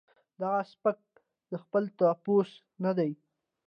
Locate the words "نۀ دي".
2.83-3.11